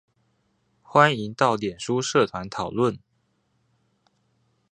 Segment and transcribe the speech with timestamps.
[0.81, 2.97] 歡迎到臉書社團討論